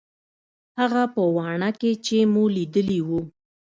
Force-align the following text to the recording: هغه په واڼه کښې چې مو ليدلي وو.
هغه 0.79 1.03
په 1.13 1.21
واڼه 1.35 1.69
کښې 1.79 1.91
چې 2.05 2.17
مو 2.33 2.43
ليدلي 2.55 2.99
وو. 3.07 3.21